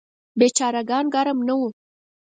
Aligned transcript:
بیچاره 0.39 0.81
ګان 0.89 1.05
ګرم 1.13 1.39
نه 1.47 1.53
وو. 1.59 1.67